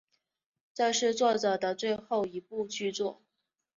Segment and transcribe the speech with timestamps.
[0.73, 3.21] 这是作者的最后一部剧作。